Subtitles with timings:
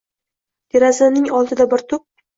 [0.77, 2.07] Derazamning oldida bir tup